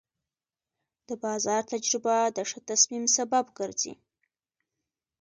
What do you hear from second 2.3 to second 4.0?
د ښه تصمیم سبب ګرځي.